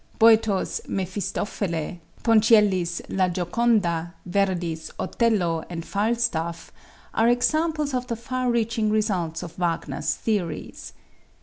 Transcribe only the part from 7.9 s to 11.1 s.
of the far reaching results of Wagner's theories.